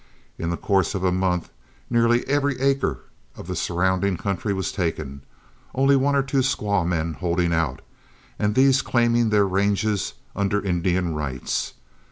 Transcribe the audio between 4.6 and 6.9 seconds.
taken, only one or two squaw